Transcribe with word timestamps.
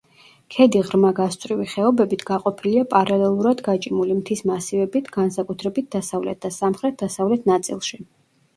ქედი 0.53 0.79
ღრმა 0.85 1.09
გასწვრივი 1.19 1.67
ხეობებით 1.73 2.23
გაყოფილია 2.29 2.87
პარალელურად 2.95 3.61
გაჭიმული 3.69 4.17
მთის 4.23 4.43
მასივებით, 4.53 5.13
განსაკუთრებით 5.21 5.93
დასავლეთ 5.99 6.43
და 6.47 6.55
სამხრეთ-დასავლეთ 6.59 7.49
ნაწილში. 7.55 8.05